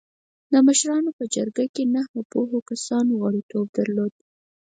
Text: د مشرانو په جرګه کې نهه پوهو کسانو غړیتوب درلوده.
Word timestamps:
د 0.51 0.53
مشرانو 0.67 1.11
په 1.17 1.23
جرګه 1.35 1.65
کې 1.73 1.83
نهه 1.95 2.19
پوهو 2.31 2.59
کسانو 2.69 3.11
غړیتوب 3.21 3.65
درلوده. 3.77 4.21